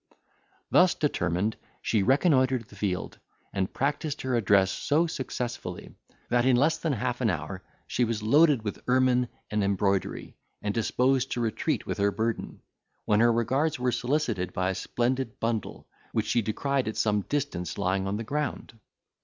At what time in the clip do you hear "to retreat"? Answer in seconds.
11.33-11.85